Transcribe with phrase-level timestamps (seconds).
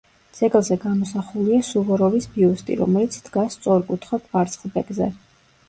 [0.35, 5.15] ძეგლზე გამოსახულია სუვოროვის ბიუსტი, რომელიც დგას სწორკუთხა კვარცხლბეკზე.